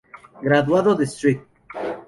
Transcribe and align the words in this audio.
Graduado 0.41 0.95
de 0.95 1.03
St. 1.05 1.45